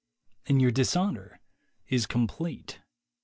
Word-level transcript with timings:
And 0.47 0.59
your 0.59 0.71
dis 0.71 0.95
honor 0.95 1.39
is 1.87 2.07
complete. 2.07 2.79